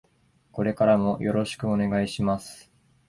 [0.51, 2.71] これからもよろしくお願いします。